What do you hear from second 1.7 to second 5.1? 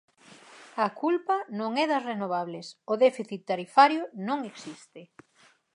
é das renovables, o déficit tarifario non existe.